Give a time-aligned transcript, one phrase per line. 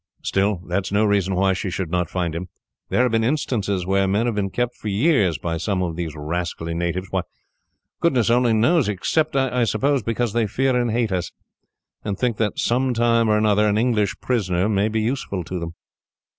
[0.23, 2.47] Still, that is no reason why she should not find him.
[2.89, 6.15] There have been instances where men have been kept for years by some of these
[6.15, 7.21] rascally natives why,
[7.99, 11.31] goodness only knows, except, I suppose, because they fear and hate us;
[12.03, 15.75] and think that, some time or other, an English prisoner may be useful to them.